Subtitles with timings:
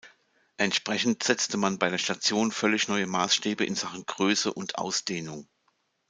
[0.57, 5.47] Entsprechend setzte man bei der Station völlig neue Maßstäbe in Sachen Größe und Ausdehnung.